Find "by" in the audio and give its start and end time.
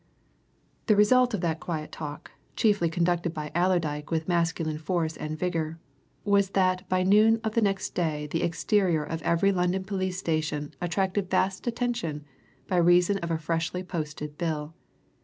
3.35-3.51, 6.89-7.03, 12.67-12.77